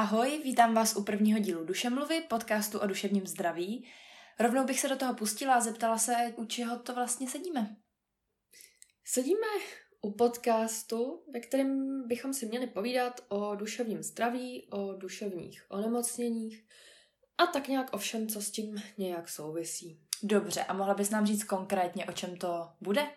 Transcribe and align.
Ahoj, 0.00 0.40
vítám 0.44 0.74
vás 0.74 0.96
u 0.96 1.04
prvního 1.04 1.38
dílu 1.38 1.64
Dušemluvy, 1.64 2.20
podcastu 2.20 2.78
o 2.78 2.86
duševním 2.86 3.26
zdraví. 3.26 3.88
Rovnou 4.38 4.64
bych 4.64 4.80
se 4.80 4.88
do 4.88 4.96
toho 4.96 5.14
pustila 5.14 5.54
a 5.54 5.60
zeptala 5.60 5.98
se, 5.98 6.34
u 6.36 6.44
čeho 6.44 6.78
to 6.78 6.94
vlastně 6.94 7.30
sedíme. 7.30 7.76
Sedíme 9.04 9.46
u 10.00 10.12
podcastu, 10.12 11.24
ve 11.32 11.40
kterém 11.40 12.02
bychom 12.08 12.34
si 12.34 12.46
měli 12.46 12.66
povídat 12.66 13.20
o 13.28 13.54
duševním 13.54 14.02
zdraví, 14.02 14.68
o 14.70 14.92
duševních 14.92 15.66
onemocněních 15.68 16.64
a 17.38 17.46
tak 17.46 17.68
nějak 17.68 17.94
o 17.94 17.98
všem, 17.98 18.28
co 18.28 18.42
s 18.42 18.50
tím 18.50 18.82
nějak 18.98 19.28
souvisí. 19.28 20.00
Dobře, 20.22 20.64
a 20.64 20.72
mohla 20.72 20.94
bys 20.94 21.10
nám 21.10 21.26
říct 21.26 21.44
konkrétně, 21.44 22.06
o 22.06 22.12
čem 22.12 22.36
to 22.36 22.68
bude? 22.80 23.10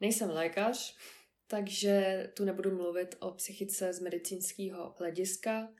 Nejsem 0.00 0.30
lékař, 0.30 0.96
takže 1.46 2.26
tu 2.36 2.44
nebudu 2.44 2.76
mluvit 2.76 3.16
o 3.20 3.30
psychice 3.30 3.92
z 3.92 4.00
medicínského 4.00 4.94
hlediska, 4.98 5.72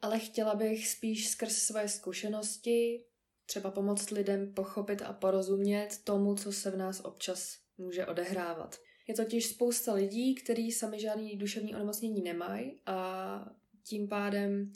ale 0.00 0.18
chtěla 0.18 0.54
bych 0.54 0.88
spíš 0.88 1.28
skrz 1.28 1.56
své 1.56 1.88
zkušenosti 1.88 3.04
třeba 3.46 3.70
pomoct 3.70 4.10
lidem 4.10 4.54
pochopit 4.54 5.02
a 5.02 5.12
porozumět 5.12 5.88
tomu, 6.04 6.34
co 6.34 6.52
se 6.52 6.70
v 6.70 6.76
nás 6.76 7.00
občas 7.04 7.58
může 7.78 8.06
odehrávat. 8.06 8.76
Je 9.08 9.14
totiž 9.14 9.46
spousta 9.46 9.92
lidí, 9.94 10.34
kteří 10.34 10.72
sami 10.72 11.00
žádný 11.00 11.36
duševní 11.36 11.74
onemocnění 11.74 12.22
nemají 12.22 12.80
a 12.86 13.50
tím 13.84 14.08
pádem 14.08 14.72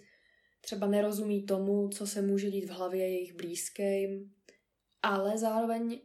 třeba 0.60 0.86
nerozumí 0.86 1.46
tomu, 1.46 1.88
co 1.88 2.06
se 2.06 2.22
může 2.22 2.50
dít 2.50 2.64
v 2.64 2.70
hlavě 2.70 3.00
jejich 3.00 3.34
blízkým, 3.34 4.34
ale 5.02 5.38
zároveň 5.38 6.00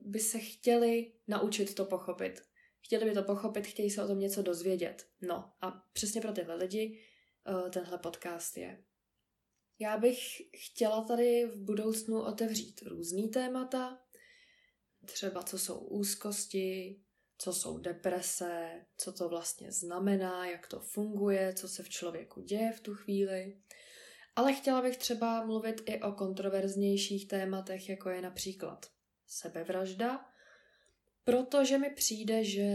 by 0.00 0.18
se 0.18 0.38
chtěli 0.38 1.12
naučit 1.28 1.74
to 1.74 1.84
pochopit. 1.84 2.42
Chtěli 2.84 3.04
by 3.04 3.14
to 3.14 3.22
pochopit, 3.22 3.66
chtějí 3.66 3.90
se 3.90 4.04
o 4.04 4.06
tom 4.06 4.18
něco 4.18 4.42
dozvědět. 4.42 5.06
No 5.20 5.52
a 5.60 5.70
přesně 5.92 6.20
pro 6.20 6.32
tyhle 6.32 6.54
lidi 6.54 7.00
uh, 7.48 7.70
tenhle 7.70 7.98
podcast 7.98 8.56
je. 8.56 8.84
Já 9.78 9.98
bych 9.98 10.18
chtěla 10.56 11.04
tady 11.04 11.46
v 11.46 11.60
budoucnu 11.60 12.22
otevřít 12.22 12.82
různý 12.82 13.28
témata, 13.28 14.02
třeba 15.04 15.42
co 15.42 15.58
jsou 15.58 15.78
úzkosti, 15.78 17.00
co 17.38 17.52
jsou 17.52 17.78
deprese, 17.78 18.86
co 18.96 19.12
to 19.12 19.28
vlastně 19.28 19.72
znamená, 19.72 20.46
jak 20.46 20.66
to 20.66 20.80
funguje, 20.80 21.54
co 21.54 21.68
se 21.68 21.82
v 21.82 21.88
člověku 21.88 22.40
děje 22.40 22.72
v 22.72 22.80
tu 22.80 22.94
chvíli. 22.94 23.60
Ale 24.36 24.52
chtěla 24.52 24.82
bych 24.82 24.96
třeba 24.96 25.46
mluvit 25.46 25.82
i 25.86 26.00
o 26.00 26.12
kontroverznějších 26.12 27.28
tématech, 27.28 27.88
jako 27.88 28.10
je 28.10 28.22
například 28.22 28.86
sebevražda, 29.26 30.29
protože 31.24 31.78
mi 31.78 31.90
přijde, 31.90 32.44
že 32.44 32.68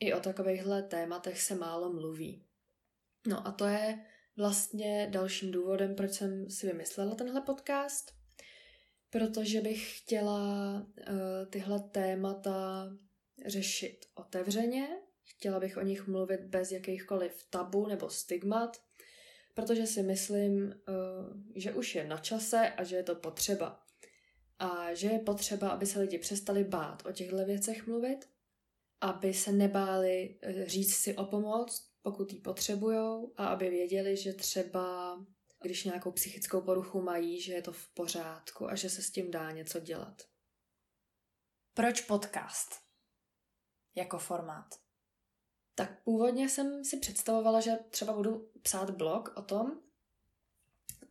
i 0.00 0.14
o 0.14 0.20
takovýchhle 0.20 0.82
tématech 0.82 1.42
se 1.42 1.54
málo 1.54 1.92
mluví. 1.92 2.44
No 3.26 3.46
a 3.46 3.52
to 3.52 3.66
je 3.66 3.98
vlastně 4.36 5.08
dalším 5.10 5.50
důvodem, 5.50 5.94
proč 5.94 6.12
jsem 6.12 6.50
si 6.50 6.66
vymyslela 6.66 7.14
tenhle 7.14 7.40
podcast, 7.40 8.12
protože 9.10 9.60
bych 9.60 9.98
chtěla 9.98 10.72
uh, 10.80 11.14
tyhle 11.50 11.80
témata 11.80 12.88
řešit 13.46 14.06
otevřeně, 14.14 14.88
chtěla 15.24 15.60
bych 15.60 15.76
o 15.76 15.82
nich 15.82 16.06
mluvit 16.06 16.40
bez 16.40 16.72
jakýchkoliv 16.72 17.46
tabu 17.50 17.86
nebo 17.86 18.10
stigmat, 18.10 18.82
protože 19.54 19.86
si 19.86 20.02
myslím, 20.02 20.64
uh, 20.64 21.42
že 21.54 21.72
už 21.72 21.94
je 21.94 22.04
na 22.04 22.18
čase 22.18 22.70
a 22.70 22.84
že 22.84 22.96
je 22.96 23.02
to 23.02 23.14
potřeba. 23.14 23.82
A 24.62 24.94
že 24.94 25.08
je 25.08 25.18
potřeba, 25.18 25.70
aby 25.70 25.86
se 25.86 26.00
lidi 26.00 26.18
přestali 26.18 26.64
bát 26.64 27.06
o 27.06 27.12
těchto 27.12 27.44
věcech 27.44 27.86
mluvit, 27.86 28.28
aby 29.00 29.34
se 29.34 29.52
nebáli 29.52 30.38
eh, 30.42 30.68
říct 30.68 30.94
si 30.94 31.16
o 31.16 31.24
pomoc, 31.24 31.90
pokud 32.02 32.32
ji 32.32 32.38
potřebujou 32.38 33.32
a 33.36 33.46
aby 33.46 33.70
věděli, 33.70 34.16
že 34.16 34.32
třeba 34.32 35.18
když 35.62 35.84
nějakou 35.84 36.12
psychickou 36.12 36.60
poruchu 36.60 37.02
mají, 37.02 37.40
že 37.40 37.52
je 37.52 37.62
to 37.62 37.72
v 37.72 37.88
pořádku 37.88 38.68
a 38.70 38.74
že 38.74 38.90
se 38.90 39.02
s 39.02 39.10
tím 39.10 39.30
dá 39.30 39.50
něco 39.50 39.80
dělat. 39.80 40.22
Proč 41.74 42.00
podcast? 42.00 42.74
Jako 43.94 44.18
formát. 44.18 44.74
Tak 45.74 46.02
původně 46.02 46.48
jsem 46.48 46.84
si 46.84 46.96
představovala, 46.96 47.60
že 47.60 47.78
třeba 47.90 48.12
budu 48.12 48.50
psát 48.62 48.90
blog 48.90 49.32
o 49.36 49.42
tom, 49.42 49.80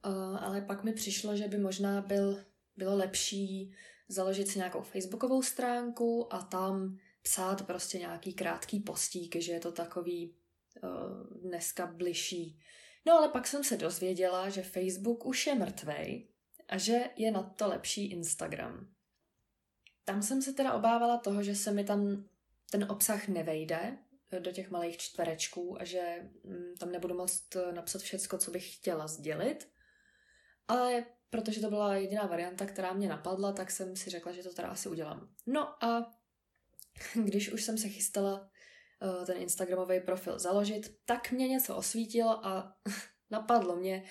eh, 0.06 0.10
ale 0.40 0.62
pak 0.62 0.84
mi 0.84 0.94
přišlo, 0.94 1.36
že 1.36 1.48
by 1.48 1.58
možná 1.58 2.02
byl, 2.02 2.51
bylo 2.78 2.96
lepší 2.96 3.76
založit 4.08 4.48
si 4.48 4.60
nějakou 4.60 4.82
facebookovou 4.82 5.42
stránku 5.42 6.34
a 6.34 6.42
tam 6.42 6.98
psát 7.22 7.66
prostě 7.66 8.00
nějaký 8.00 8.34
krátký 8.34 8.80
postík, 8.80 9.36
že 9.36 9.52
je 9.52 9.60
to 9.60 9.72
takový 9.72 10.36
uh, 10.84 11.42
dneska 11.42 11.88
bližší. 11.88 12.60
No 13.06 13.14
ale 13.14 13.30
pak 13.30 13.48
jsem 13.48 13.64
se 13.64 13.78
dozvěděla, 13.78 14.50
že 14.50 14.62
Facebook 14.62 15.26
už 15.26 15.48
je 15.48 15.56
mrtvej 15.56 16.28
a 16.70 16.78
že 16.78 17.10
je 17.16 17.32
na 17.32 17.44
to 17.44 17.68
lepší 17.68 18.12
Instagram. 18.12 18.94
Tam 20.06 20.22
jsem 20.22 20.42
se 20.42 20.54
teda 20.54 20.74
obávala 20.74 21.18
toho, 21.18 21.44
že 21.44 21.56
se 21.56 21.72
mi 21.72 21.84
tam 21.84 22.26
ten 22.72 22.84
obsah 22.92 23.28
nevejde 23.28 23.98
do 24.40 24.52
těch 24.52 24.72
malých 24.72 24.98
čtverečků 24.98 25.82
a 25.82 25.86
že 25.86 26.30
mm, 26.44 26.76
tam 26.80 26.92
nebudu 26.92 27.18
moct 27.18 27.56
napsat 27.72 28.02
všecko, 28.02 28.38
co 28.38 28.52
bych 28.52 28.76
chtěla 28.76 29.08
sdělit. 29.08 29.70
Ale 30.68 31.06
protože 31.32 31.62
to 31.62 31.70
byla 31.70 31.96
jediná 31.96 32.26
varianta, 32.26 32.66
která 32.66 32.94
mě 32.94 33.10
napadla, 33.10 33.52
tak 33.52 33.72
jsem 33.72 33.96
si 33.96 34.10
řekla, 34.10 34.32
že 34.32 34.44
to 34.44 34.54
teda 34.54 34.68
asi 34.68 34.90
udělám. 34.90 35.34
No 35.48 35.84
a 35.84 36.12
když 37.24 37.52
už 37.52 37.64
jsem 37.64 37.78
se 37.78 37.90
chystala 37.90 38.50
uh, 39.02 39.26
ten 39.26 39.38
Instagramový 39.38 40.00
profil 40.00 40.40
založit, 40.40 40.98
tak 41.06 41.32
mě 41.32 41.48
něco 41.48 41.76
osvítilo 41.76 42.46
a 42.46 42.76
napadlo 43.30 43.76
mě, 43.76 44.04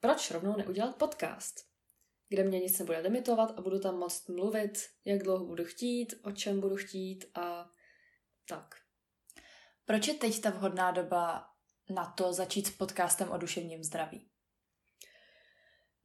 proč 0.00 0.30
rovnou 0.30 0.56
neudělat 0.56 0.96
podcast, 0.96 1.54
kde 2.28 2.44
mě 2.44 2.60
nic 2.60 2.78
nebude 2.78 2.98
limitovat 2.98 3.58
a 3.58 3.62
budu 3.62 3.78
tam 3.78 3.98
moct 3.98 4.28
mluvit, 4.28 4.88
jak 5.04 5.22
dlouho 5.22 5.44
budu 5.46 5.64
chtít, 5.64 6.14
o 6.22 6.32
čem 6.32 6.60
budu 6.60 6.76
chtít 6.76 7.24
a 7.34 7.70
tak. 8.48 8.74
Proč 9.84 10.08
je 10.08 10.14
teď 10.14 10.40
ta 10.40 10.50
vhodná 10.50 10.90
doba 10.90 11.46
na 11.90 12.06
to 12.06 12.32
začít 12.32 12.66
s 12.66 12.70
podcastem 12.70 13.30
o 13.30 13.38
duševním 13.38 13.84
zdraví? 13.84 14.30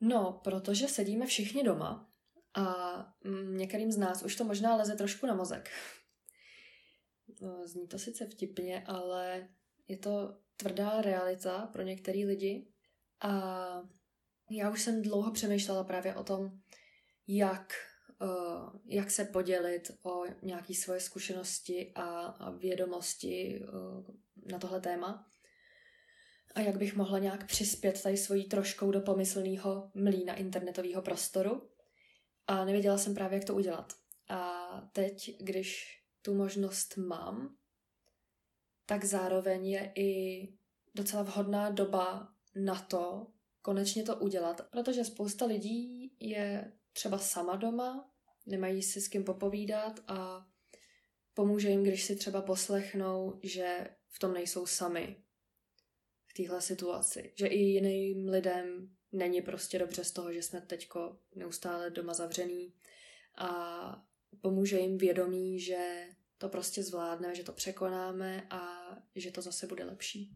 No, 0.05 0.41
protože 0.43 0.87
sedíme 0.87 1.25
všichni 1.25 1.63
doma 1.63 2.09
a 2.53 2.95
mm, 3.23 3.57
některým 3.57 3.91
z 3.91 3.97
nás 3.97 4.23
už 4.23 4.35
to 4.35 4.43
možná 4.43 4.75
leze 4.75 4.95
trošku 4.95 5.25
na 5.25 5.35
mozek. 5.35 5.69
No, 7.41 7.67
zní 7.67 7.87
to 7.87 7.99
sice 7.99 8.25
vtipně, 8.25 8.83
ale 8.87 9.49
je 9.87 9.97
to 9.97 10.37
tvrdá 10.57 11.01
realita 11.01 11.69
pro 11.73 11.81
některé 11.81 12.19
lidi. 12.19 12.67
A 13.21 13.31
já 14.51 14.69
už 14.71 14.81
jsem 14.81 15.01
dlouho 15.01 15.31
přemýšlela 15.31 15.83
právě 15.83 16.15
o 16.15 16.23
tom, 16.23 16.51
jak, 17.27 17.73
uh, 18.21 18.79
jak 18.85 19.11
se 19.11 19.25
podělit 19.25 19.91
o 20.03 20.23
nějaké 20.41 20.73
svoje 20.73 20.99
zkušenosti 20.99 21.91
a, 21.95 22.25
a 22.25 22.49
vědomosti 22.49 23.61
uh, 23.61 24.05
na 24.51 24.59
tohle 24.59 24.81
téma. 24.81 25.27
A 26.55 26.61
jak 26.61 26.77
bych 26.77 26.95
mohla 26.95 27.19
nějak 27.19 27.47
přispět 27.47 28.03
tady 28.03 28.17
svojí 28.17 28.45
troškou 28.45 28.91
do 28.91 29.01
pomyslného 29.01 29.91
mlína 29.93 30.33
internetového 30.33 31.01
prostoru. 31.01 31.69
A 32.47 32.65
nevěděla 32.65 32.97
jsem 32.97 33.13
právě, 33.13 33.37
jak 33.37 33.47
to 33.47 33.55
udělat. 33.55 33.93
A 34.29 34.89
teď, 34.93 35.37
když 35.39 35.99
tu 36.21 36.33
možnost 36.33 36.97
mám, 36.97 37.55
tak 38.85 39.05
zároveň 39.05 39.67
je 39.67 39.91
i 39.95 40.49
docela 40.95 41.23
vhodná 41.23 41.69
doba 41.69 42.33
na 42.55 42.81
to 42.81 43.27
konečně 43.61 44.03
to 44.03 44.15
udělat, 44.15 44.61
protože 44.69 45.03
spousta 45.03 45.45
lidí 45.45 46.15
je 46.19 46.71
třeba 46.93 47.17
sama 47.17 47.55
doma, 47.55 48.09
nemají 48.45 48.83
si 48.83 49.01
s 49.01 49.07
kým 49.07 49.23
popovídat 49.23 49.99
a 50.07 50.47
pomůže 51.33 51.69
jim, 51.69 51.83
když 51.83 52.03
si 52.03 52.15
třeba 52.15 52.41
poslechnou, 52.41 53.39
že 53.43 53.87
v 54.07 54.19
tom 54.19 54.33
nejsou 54.33 54.65
sami 54.65 55.23
v 56.33 56.37
téhle 56.37 56.61
situaci. 56.61 57.31
Že 57.35 57.47
i 57.47 57.57
jiným 57.57 58.29
lidem 58.29 58.89
není 59.11 59.41
prostě 59.41 59.79
dobře 59.79 60.03
z 60.03 60.11
toho, 60.11 60.33
že 60.33 60.43
jsme 60.43 60.61
teďko 60.61 61.17
neustále 61.35 61.89
doma 61.89 62.13
zavřený 62.13 62.73
a 63.37 64.05
pomůže 64.41 64.79
jim 64.79 64.97
vědomí, 64.97 65.59
že 65.59 66.07
to 66.37 66.49
prostě 66.49 66.83
zvládneme, 66.83 67.35
že 67.35 67.43
to 67.43 67.53
překonáme 67.53 68.47
a 68.49 68.79
že 69.15 69.31
to 69.31 69.41
zase 69.41 69.67
bude 69.67 69.83
lepší. 69.83 70.35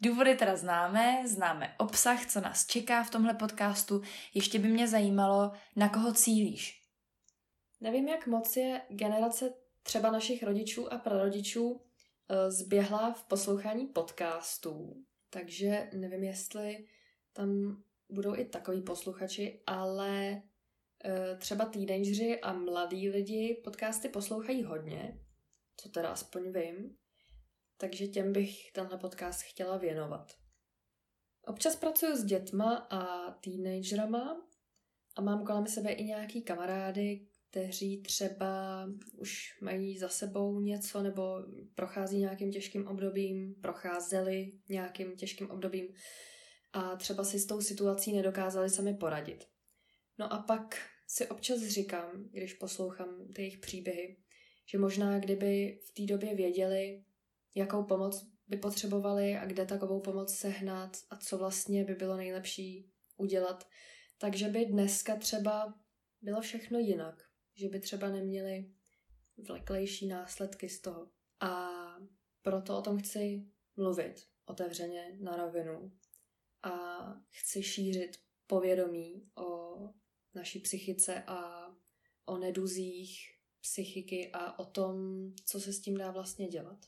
Důvody 0.00 0.34
teda 0.34 0.56
známe, 0.56 1.22
známe 1.28 1.74
obsah, 1.78 2.26
co 2.26 2.40
nás 2.40 2.66
čeká 2.66 3.04
v 3.04 3.10
tomhle 3.10 3.34
podcastu. 3.34 4.02
Ještě 4.34 4.58
by 4.58 4.68
mě 4.68 4.88
zajímalo, 4.88 5.52
na 5.76 5.88
koho 5.88 6.14
cílíš. 6.14 6.82
Nevím, 7.80 8.08
jak 8.08 8.26
moc 8.26 8.56
je 8.56 8.80
generace 8.88 9.54
třeba 9.82 10.10
našich 10.10 10.42
rodičů 10.42 10.92
a 10.92 10.98
prarodičů 10.98 11.80
zběhla 12.48 13.12
v 13.12 13.24
poslouchání 13.24 13.86
podcastů, 13.86 15.04
takže 15.30 15.90
nevím, 15.94 16.24
jestli 16.24 16.86
tam 17.32 17.82
budou 18.08 18.36
i 18.36 18.44
takový 18.44 18.82
posluchači, 18.82 19.62
ale 19.66 20.42
Eh, 21.06 21.36
třeba 21.36 21.64
teenageři 21.64 22.40
a 22.40 22.52
mladí 22.52 23.10
lidi 23.10 23.60
podcasty 23.64 24.08
poslouchají 24.08 24.64
hodně, 24.64 25.20
co 25.76 25.88
teda 25.88 26.08
aspoň 26.08 26.52
vím, 26.52 26.96
takže 27.76 28.06
těm 28.06 28.32
bych 28.32 28.72
tenhle 28.72 28.98
podcast 28.98 29.42
chtěla 29.42 29.76
věnovat. 29.76 30.32
Občas 31.46 31.76
pracuji 31.76 32.16
s 32.16 32.24
dětma 32.24 32.76
a 32.90 33.30
teenagerama 33.30 34.46
a 35.16 35.20
mám 35.20 35.46
kolem 35.46 35.66
sebe 35.66 35.92
i 35.92 36.04
nějaký 36.04 36.42
kamarády, 36.42 37.26
kteří 37.54 38.02
třeba 38.02 38.84
už 39.16 39.58
mají 39.60 39.98
za 39.98 40.08
sebou 40.08 40.60
něco 40.60 41.02
nebo 41.02 41.42
prochází 41.74 42.18
nějakým 42.18 42.50
těžkým 42.50 42.86
obdobím, 42.86 43.54
procházeli 43.54 44.52
nějakým 44.68 45.16
těžkým 45.16 45.50
obdobím 45.50 45.88
a 46.72 46.96
třeba 46.96 47.24
si 47.24 47.38
s 47.38 47.46
tou 47.46 47.60
situací 47.60 48.12
nedokázali 48.12 48.70
sami 48.70 48.94
poradit. 48.94 49.44
No 50.18 50.32
a 50.32 50.38
pak 50.38 50.76
si 51.06 51.28
občas 51.28 51.60
říkám, 51.60 52.28
když 52.30 52.54
poslouchám 52.54 53.28
ty 53.34 53.42
jejich 53.42 53.58
příběhy, 53.58 54.16
že 54.66 54.78
možná 54.78 55.18
kdyby 55.18 55.78
v 55.88 55.94
té 55.94 56.12
době 56.12 56.34
věděli, 56.34 57.04
jakou 57.54 57.84
pomoc 57.84 58.26
by 58.46 58.56
potřebovali 58.56 59.36
a 59.36 59.46
kde 59.46 59.66
takovou 59.66 60.00
pomoc 60.00 60.34
sehnat 60.34 60.96
a 61.10 61.16
co 61.16 61.38
vlastně 61.38 61.84
by 61.84 61.94
bylo 61.94 62.16
nejlepší 62.16 62.90
udělat, 63.16 63.68
takže 64.18 64.48
by 64.48 64.66
dneska 64.66 65.16
třeba 65.16 65.74
bylo 66.22 66.40
všechno 66.40 66.78
jinak, 66.78 67.33
že 67.54 67.68
by 67.68 67.80
třeba 67.80 68.08
neměli 68.08 68.70
vleklejší 69.36 70.06
následky 70.06 70.68
z 70.68 70.80
toho. 70.80 71.10
A 71.40 71.70
proto 72.42 72.78
o 72.78 72.82
tom 72.82 72.98
chci 72.98 73.46
mluvit 73.76 74.28
otevřeně 74.44 75.18
na 75.20 75.36
rovinu 75.36 75.92
a 76.62 77.04
chci 77.30 77.62
šířit 77.62 78.16
povědomí 78.46 79.30
o 79.36 79.78
naší 80.34 80.60
psychice 80.60 81.22
a 81.26 81.68
o 82.26 82.38
neduzích 82.38 83.34
psychiky 83.60 84.30
a 84.32 84.58
o 84.58 84.64
tom, 84.64 84.96
co 85.44 85.60
se 85.60 85.72
s 85.72 85.80
tím 85.80 85.96
dá 85.96 86.10
vlastně 86.10 86.48
dělat. 86.48 86.78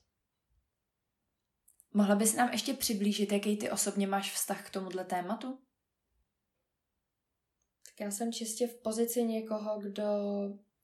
Mohla 1.95 2.15
bys 2.15 2.35
nám 2.35 2.53
ještě 2.53 2.75
přiblížit, 2.75 3.33
jaký 3.33 3.57
ty 3.57 3.71
osobně 3.71 4.07
máš 4.07 4.33
vztah 4.33 4.67
k 4.67 4.71
tomuhle 4.71 5.05
tématu? 5.05 5.66
Já 8.01 8.11
jsem 8.11 8.33
čistě 8.33 8.67
v 8.67 8.75
pozici 8.75 9.25
někoho, 9.25 9.81
kdo 9.81 10.05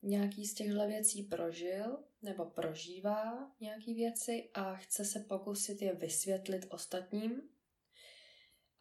nějaký 0.01 0.45
z 0.45 0.53
těchto 0.53 0.87
věcí 0.87 1.23
prožil 1.23 2.03
nebo 2.21 2.45
prožívá 2.45 3.51
nějaký 3.59 3.93
věci 3.93 4.49
a 4.53 4.75
chce 4.75 5.05
se 5.05 5.19
pokusit 5.19 5.81
je 5.81 5.95
vysvětlit 5.95 6.65
ostatním 6.69 7.41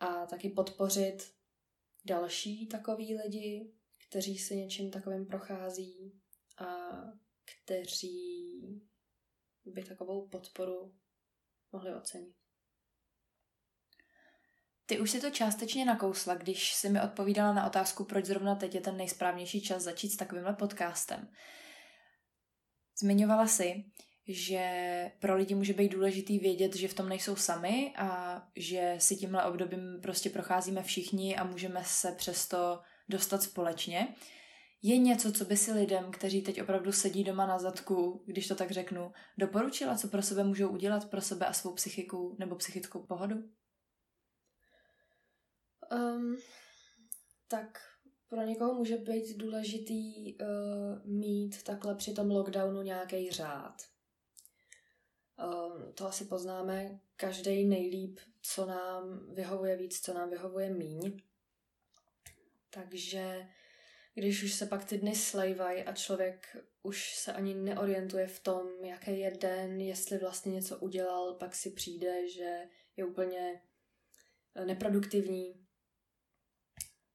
a 0.00 0.26
taky 0.26 0.48
podpořit 0.48 1.34
další 2.04 2.66
takový 2.66 3.16
lidi, 3.16 3.72
kteří 4.08 4.38
si 4.38 4.56
něčím 4.56 4.90
takovým 4.90 5.26
prochází 5.26 6.20
a 6.58 6.88
kteří 7.44 8.60
by 9.64 9.84
takovou 9.84 10.28
podporu 10.28 10.94
mohli 11.72 11.94
ocenit. 11.94 12.41
Ty 14.92 15.00
už 15.00 15.10
si 15.10 15.20
to 15.20 15.30
částečně 15.30 15.84
nakousla, 15.84 16.34
když 16.34 16.74
si 16.74 16.88
mi 16.88 17.00
odpovídala 17.00 17.52
na 17.52 17.66
otázku, 17.66 18.04
proč 18.04 18.24
zrovna 18.24 18.54
teď 18.54 18.74
je 18.74 18.80
ten 18.80 18.96
nejsprávnější 18.96 19.62
čas 19.62 19.82
začít 19.82 20.10
s 20.10 20.16
takovýmhle 20.16 20.54
podcastem. 20.54 21.28
Zmiňovala 23.02 23.46
si, 23.46 23.84
že 24.28 24.62
pro 25.20 25.36
lidi 25.36 25.54
může 25.54 25.72
být 25.72 25.88
důležitý 25.88 26.38
vědět, 26.38 26.76
že 26.76 26.88
v 26.88 26.94
tom 26.94 27.08
nejsou 27.08 27.36
sami 27.36 27.94
a 27.96 28.42
že 28.56 28.94
si 28.98 29.16
tímhle 29.16 29.44
obdobím 29.44 30.00
prostě 30.02 30.30
procházíme 30.30 30.82
všichni 30.82 31.36
a 31.36 31.44
můžeme 31.44 31.82
se 31.84 32.12
přesto 32.12 32.80
dostat 33.08 33.42
společně. 33.42 34.14
Je 34.82 34.98
něco, 34.98 35.32
co 35.32 35.44
by 35.44 35.56
si 35.56 35.72
lidem, 35.72 36.10
kteří 36.10 36.42
teď 36.42 36.62
opravdu 36.62 36.92
sedí 36.92 37.24
doma 37.24 37.46
na 37.46 37.58
zadku, 37.58 38.24
když 38.26 38.48
to 38.48 38.54
tak 38.54 38.70
řeknu, 38.70 39.12
doporučila, 39.38 39.96
co 39.96 40.08
pro 40.08 40.22
sebe 40.22 40.44
můžou 40.44 40.68
udělat 40.68 41.10
pro 41.10 41.20
sebe 41.20 41.46
a 41.46 41.52
svou 41.52 41.74
psychiku 41.74 42.36
nebo 42.38 42.56
psychickou 42.56 43.06
pohodu? 43.06 43.36
Um, 45.92 46.38
tak 47.48 47.80
pro 48.28 48.42
někoho 48.42 48.74
může 48.74 48.96
být 48.96 49.36
důležitý 49.36 50.34
uh, 50.34 50.46
mít 51.04 51.62
takhle 51.62 51.94
při 51.94 52.14
tom 52.14 52.30
lockdownu 52.30 52.82
nějaký 52.82 53.30
řád. 53.30 53.82
Um, 55.38 55.92
to 55.92 56.06
asi 56.06 56.24
poznáme 56.24 57.00
každý 57.16 57.64
nejlíp, 57.64 58.20
co 58.42 58.66
nám 58.66 59.34
vyhovuje 59.34 59.76
víc, 59.76 60.00
co 60.00 60.14
nám 60.14 60.30
vyhovuje 60.30 60.70
míň. 60.70 61.20
Takže 62.70 63.48
když 64.14 64.42
už 64.42 64.54
se 64.54 64.66
pak 64.66 64.84
ty 64.84 64.98
dny 64.98 65.14
slejvají 65.14 65.82
a 65.82 65.92
člověk 65.92 66.56
už 66.82 67.16
se 67.16 67.32
ani 67.32 67.54
neorientuje 67.54 68.26
v 68.26 68.40
tom, 68.40 68.84
jaký 68.84 69.18
je 69.18 69.30
den, 69.30 69.80
jestli 69.80 70.18
vlastně 70.18 70.52
něco 70.52 70.78
udělal, 70.78 71.34
pak 71.34 71.54
si 71.54 71.70
přijde, 71.70 72.28
že 72.28 72.68
je 72.96 73.04
úplně 73.04 73.62
eh, 74.54 74.64
neproduktivní, 74.64 75.61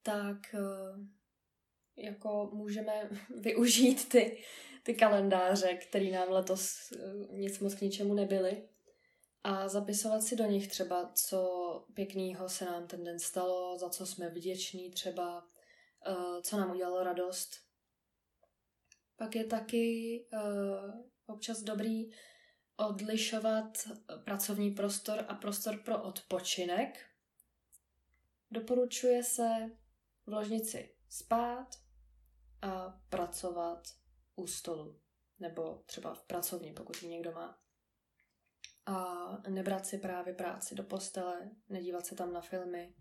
tak 0.07 0.55
eh, 0.55 2.01
jako 2.03 2.49
můžeme 2.53 3.09
využít 3.39 4.09
ty, 4.09 4.43
ty 4.83 4.95
kalendáře, 4.95 5.73
které 5.73 6.11
nám 6.11 6.29
letos 6.29 6.91
eh, 6.91 7.37
nic 7.37 7.59
moc 7.59 7.75
k 7.75 7.81
ničemu 7.81 8.13
nebyly 8.13 8.69
a 9.43 9.67
zapisovat 9.67 10.23
si 10.23 10.35
do 10.35 10.45
nich 10.45 10.67
třeba, 10.67 11.11
co 11.13 11.85
pěkného 11.93 12.49
se 12.49 12.65
nám 12.65 12.87
ten 12.87 13.03
den 13.03 13.19
stalo, 13.19 13.77
za 13.77 13.89
co 13.89 14.05
jsme 14.05 14.29
vděční 14.29 14.91
třeba, 14.91 15.43
uh, 16.07 16.41
co 16.41 16.57
nám 16.57 16.71
udělalo 16.71 17.03
radost. 17.03 17.49
Pak 19.15 19.35
je 19.35 19.43
taky 19.43 20.25
občas 21.25 21.63
dobrý 21.63 22.11
odlišovat 22.75 23.77
pracovní 24.23 24.71
prostor 24.71 25.25
a 25.27 25.35
prostor 25.35 25.77
pro 25.77 26.03
odpočinek. 26.03 27.05
Doporučuje 28.51 29.23
se 29.23 29.71
v 30.27 30.33
ložnici 30.33 30.95
spát 31.09 31.67
a 32.61 33.01
pracovat 33.09 33.87
u 34.35 34.47
stolu. 34.47 35.01
Nebo 35.39 35.83
třeba 35.85 36.13
v 36.13 36.23
pracovní, 36.23 36.73
pokud 36.73 37.03
ji 37.03 37.09
někdo 37.09 37.31
má. 37.31 37.61
A 38.85 39.27
nebrat 39.49 39.85
si 39.85 39.97
právě 39.97 40.33
práci 40.33 40.75
do 40.75 40.83
postele, 40.83 41.51
nedívat 41.69 42.05
se 42.05 42.15
tam 42.15 42.33
na 42.33 42.41
filmy, 42.41 42.95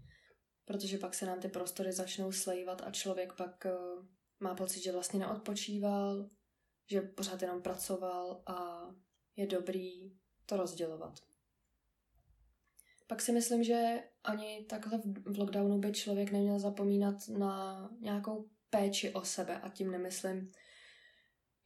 protože 0.64 0.98
pak 0.98 1.14
se 1.14 1.26
nám 1.26 1.40
ty 1.40 1.48
prostory 1.48 1.92
začnou 1.92 2.32
slejvat 2.32 2.82
a 2.82 2.90
člověk 2.90 3.32
pak 3.32 3.64
uh, 3.64 4.06
má 4.40 4.54
pocit, 4.54 4.82
že 4.82 4.92
vlastně 4.92 5.20
neodpočíval, 5.20 6.28
že 6.90 7.00
pořád 7.00 7.42
jenom 7.42 7.62
pracoval 7.62 8.42
a 8.46 8.88
je 9.36 9.46
dobrý 9.46 10.18
to 10.46 10.56
rozdělovat. 10.56 11.18
Pak 13.06 13.20
si 13.20 13.32
myslím, 13.32 13.64
že 13.64 14.02
ani 14.24 14.66
takhle 14.68 15.00
v 15.04 15.38
lockdownu 15.38 15.78
by 15.78 15.92
člověk 15.92 16.32
neměl 16.32 16.58
zapomínat 16.58 17.28
na 17.28 17.88
nějakou 18.00 18.48
péči 18.70 19.12
o 19.12 19.24
sebe 19.24 19.60
a 19.60 19.68
tím 19.68 19.90
nemyslím, 19.90 20.52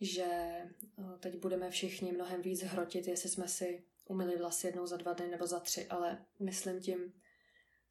že 0.01 0.25
eh, 0.25 1.19
teď 1.19 1.39
budeme 1.39 1.71
všichni 1.71 2.13
mnohem 2.13 2.43
víc 2.43 2.63
hrotit, 2.63 3.07
jestli 3.07 3.29
jsme 3.29 3.49
si 3.49 3.85
umyli 4.05 4.37
vlasy 4.37 4.67
jednou 4.67 4.87
za 4.87 4.97
dva 4.97 5.13
dny 5.13 5.29
nebo 5.29 5.47
za 5.47 5.61
tři, 5.61 5.87
ale 5.87 6.27
myslím 6.41 6.81
tím 6.81 7.13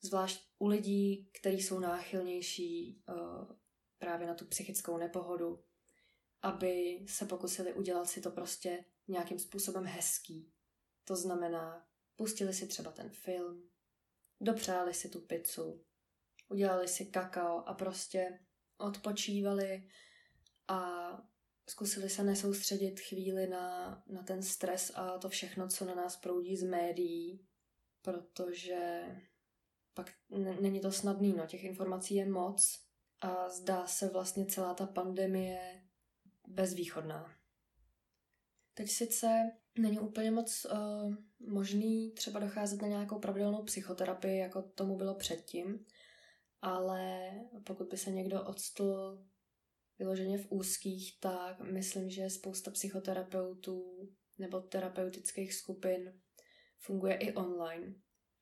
zvlášť 0.01 0.49
u 0.59 0.67
lidí, 0.67 1.29
kteří 1.31 1.61
jsou 1.61 1.79
náchylnější 1.79 3.03
uh, 3.09 3.55
právě 3.97 4.27
na 4.27 4.33
tu 4.33 4.45
psychickou 4.45 4.97
nepohodu, 4.97 5.63
aby 6.41 7.05
se 7.07 7.25
pokusili 7.25 7.73
udělat 7.73 8.05
si 8.05 8.21
to 8.21 8.31
prostě 8.31 8.85
nějakým 9.07 9.39
způsobem 9.39 9.85
hezký. 9.85 10.51
To 11.03 11.15
znamená, 11.15 11.88
pustili 12.19 12.53
si 12.53 12.67
třeba 12.67 12.91
ten 12.91 13.09
film, 13.09 13.69
dopřáli 14.41 14.93
si 14.93 15.09
tu 15.09 15.21
pizzu, 15.21 15.85
udělali 16.49 16.87
si 16.87 17.05
kakao 17.05 17.63
a 17.69 17.73
prostě 17.73 18.39
odpočívali 18.77 19.89
a 20.67 21.11
zkusili 21.69 22.09
se 22.09 22.23
nesoustředit 22.23 22.99
chvíli 22.99 23.47
na, 23.47 24.03
na 24.07 24.23
ten 24.23 24.43
stres 24.43 24.91
a 24.95 25.17
to 25.17 25.29
všechno, 25.29 25.67
co 25.67 25.85
na 25.85 25.95
nás 25.95 26.17
proudí 26.17 26.57
z 26.57 26.63
médií, 26.63 27.47
protože 28.01 29.03
pak 29.93 30.13
není 30.61 30.79
to 30.79 30.91
snadný, 30.91 31.33
no, 31.33 31.47
těch 31.47 31.63
informací 31.63 32.15
je 32.15 32.25
moc 32.25 32.85
a 33.21 33.49
zdá 33.49 33.87
se 33.87 34.09
vlastně 34.09 34.45
celá 34.45 34.73
ta 34.73 34.85
pandemie 34.85 35.83
bezvýchodná. 36.47 37.35
Teď 38.73 38.89
sice 38.89 39.51
není 39.77 39.99
úplně 39.99 40.31
moc 40.31 40.65
uh, 40.65 41.15
možný 41.39 42.11
třeba 42.11 42.39
docházet 42.39 42.81
na 42.81 42.87
nějakou 42.87 43.19
pravidelnou 43.19 43.63
psychoterapii, 43.63 44.37
jako 44.37 44.61
tomu 44.61 44.97
bylo 44.97 45.15
předtím, 45.15 45.85
ale 46.61 47.31
pokud 47.63 47.87
by 47.87 47.97
se 47.97 48.11
někdo 48.11 48.43
odstl 48.43 49.19
vyloženě 49.99 50.37
v 50.37 50.47
úzkých, 50.49 51.19
tak 51.19 51.59
myslím, 51.59 52.09
že 52.09 52.29
spousta 52.29 52.71
psychoterapeutů 52.71 54.09
nebo 54.37 54.61
terapeutických 54.61 55.53
skupin 55.53 56.21
funguje 56.79 57.15
i 57.15 57.33
online. 57.33 57.93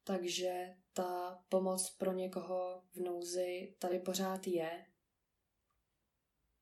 Takže 0.04 0.76
ta 0.94 1.44
pomoc 1.50 1.90
pro 1.90 2.14
někoho 2.14 2.84
v 2.94 3.00
nouzi 3.00 3.76
tady 3.80 4.00
pořád 4.00 4.48
je. 4.48 4.86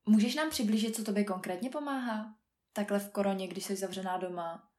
Můžeš 0.06 0.36
nám 0.36 0.50
přiblížit, 0.50 0.96
co 0.96 1.04
tobě 1.04 1.24
konkrétně 1.24 1.70
pomáhá? 1.70 2.45
Takhle 2.76 3.00
v 3.00 3.10
koroně, 3.10 3.48
když 3.48 3.66
jsi 3.66 3.76
zavřená 3.76 4.18
doma? 4.18 4.72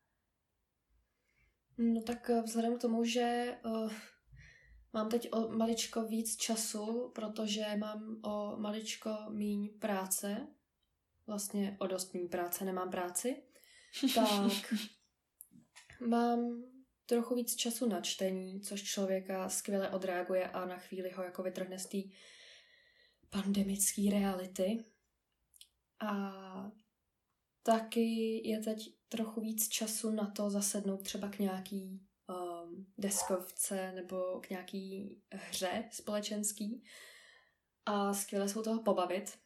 No 1.78 2.02
tak 2.02 2.30
eh, 2.30 2.42
vzhledem 2.42 2.78
k 2.78 2.80
tomu, 2.80 3.04
že 3.04 3.56
uh, 3.64 3.92
Mám 4.96 5.08
teď 5.08 5.28
o 5.32 5.48
maličko 5.48 6.02
víc 6.02 6.36
času, 6.36 7.12
protože 7.14 7.76
mám 7.76 8.20
o 8.24 8.56
maličko 8.56 9.10
míň 9.30 9.78
práce. 9.78 10.46
Vlastně 11.26 11.76
o 11.80 11.86
dost 11.86 12.14
míň 12.14 12.28
práce, 12.28 12.64
nemám 12.64 12.90
práci. 12.90 13.42
Tak 14.14 14.74
mám 16.08 16.62
trochu 17.06 17.34
víc 17.34 17.56
času 17.56 17.88
na 17.88 18.00
čtení, 18.00 18.60
což 18.60 18.82
člověka 18.82 19.48
skvěle 19.48 19.90
odreaguje 19.90 20.50
a 20.50 20.66
na 20.66 20.76
chvíli 20.76 21.10
ho 21.10 21.22
jako 21.22 21.42
vytrhne 21.42 21.78
z 21.78 21.86
té 21.86 21.98
pandemické 23.30 24.02
reality. 24.10 24.84
A 26.00 26.32
taky 27.66 28.40
je 28.48 28.58
teď 28.58 28.94
trochu 29.08 29.40
víc 29.40 29.68
času 29.68 30.10
na 30.10 30.30
to 30.30 30.50
zasednout 30.50 31.02
třeba 31.02 31.28
k 31.28 31.38
nějaký 31.38 32.06
um, 32.28 32.86
deskovce 32.98 33.92
nebo 33.92 34.40
k 34.40 34.50
nějaký 34.50 35.16
hře 35.32 35.88
společenský 35.92 36.84
a 37.86 38.14
skvěle 38.14 38.48
se 38.48 38.58
u 38.58 38.62
toho 38.62 38.82
pobavit. 38.82 39.38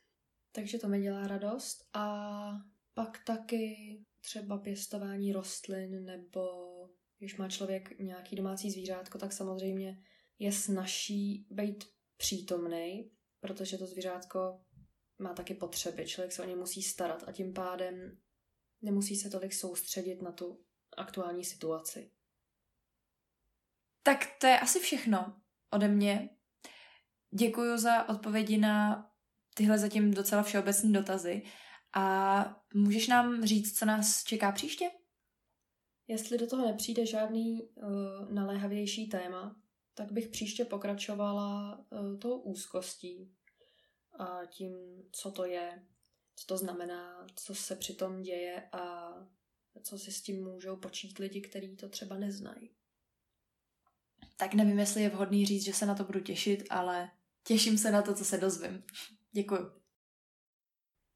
Takže 0.53 0.79
to 0.79 0.89
mi 0.89 1.03
dělá 1.03 1.27
radost. 1.27 1.89
A 1.93 2.51
pak 2.95 3.25
taky 3.25 3.77
třeba 4.21 4.59
pěstování 4.59 5.33
rostlin 5.33 6.05
nebo 6.05 6.41
když 7.19 7.37
má 7.37 7.49
člověk 7.49 7.99
nějaký 7.99 8.37
domácí 8.37 8.71
zvířátko, 8.71 9.19
tak 9.19 9.33
samozřejmě 9.33 10.03
je 10.39 10.53
snažší 10.53 11.47
být 11.51 11.85
přítomný, 12.17 13.11
protože 13.41 13.79
to 13.79 13.87
zvířátko 13.87 14.61
má 15.21 15.35
taky 15.35 15.55
potřeby. 15.55 16.07
Člověk 16.07 16.33
se 16.33 16.43
o 16.43 16.47
ně 16.47 16.57
musí 16.57 16.83
starat 16.83 17.25
a 17.29 17.33
tím 17.33 17.53
pádem 17.53 18.19
nemusí 18.83 19.17
se 19.17 19.31
tolik 19.31 19.53
soustředit 19.53 20.23
na 20.23 20.33
tu 20.33 20.65
aktuální 20.97 21.45
situaci. 21.45 22.11
Tak 24.03 24.27
to 24.41 24.47
je 24.47 24.61
asi 24.61 24.81
všechno 24.81 25.41
ode 25.71 25.89
mě. 25.89 26.31
Děkuji 27.35 27.79
za 27.79 28.09
odpovědi 28.09 28.59
na 28.59 29.07
tyhle 29.55 29.79
zatím 29.79 30.15
docela 30.15 30.43
všeobecné 30.43 30.93
dotazy. 30.93 31.43
A 31.95 32.63
můžeš 32.75 33.09
nám 33.09 33.45
říct, 33.45 33.79
co 33.79 33.85
nás 33.85 34.25
čeká 34.25 34.53
příště? 34.53 34.91
Jestli 36.09 36.39
do 36.39 36.47
toho 36.47 36.67
nepřijde 36.67 37.07
žádný 37.07 37.63
uh, 37.63 38.33
naléhavější 38.33 39.09
téma, 39.09 39.57
tak 39.95 40.13
bych 40.13 40.29
příště 40.29 40.65
pokračovala 40.65 41.79
uh, 41.79 42.19
tou 42.19 42.39
úzkostí 42.41 43.35
tím, 44.47 44.73
co 45.13 45.31
to 45.31 45.45
je, 45.45 45.83
co 46.37 46.47
to 46.47 46.59
znamená, 46.59 47.27
co 47.35 47.55
se 47.55 47.77
při 47.77 47.95
tom 47.95 48.23
děje 48.23 48.69
a 48.73 49.13
co 49.83 49.99
si 49.99 50.13
s 50.13 50.23
tím 50.23 50.45
můžou 50.45 50.77
počít 50.77 51.19
lidi, 51.19 51.41
kteří 51.41 51.77
to 51.77 51.89
třeba 51.89 52.17
neznají. 52.17 52.71
Tak 54.37 54.55
nevím, 54.55 54.79
jestli 54.79 55.03
je 55.03 55.09
vhodný 55.09 55.47
říct, 55.47 55.65
že 55.65 55.73
se 55.73 55.87
na 55.87 55.95
to 55.95 56.05
budu 56.05 56.21
těšit, 56.21 56.65
ale 56.71 57.11
těším 57.45 57.79
se 57.79 57.91
na 57.91 58.03
to, 58.03 58.15
co 58.15 58.25
se 58.25 58.39
dozvím. 58.39 58.85
Děkuji. 59.33 59.80